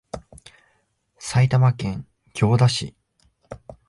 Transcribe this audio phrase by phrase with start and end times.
[1.19, 2.95] 埼玉県行田市